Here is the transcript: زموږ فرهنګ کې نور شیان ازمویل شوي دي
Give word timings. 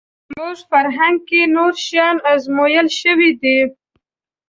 زموږ 0.33 0.57
فرهنګ 0.71 1.17
کې 1.27 1.41
نور 1.55 1.73
شیان 1.85 2.17
ازمویل 2.31 2.87
شوي 2.99 3.31
دي 3.41 3.59